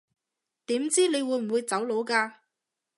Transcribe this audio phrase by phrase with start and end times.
[0.65, 2.37] 點知你會唔會走佬㗎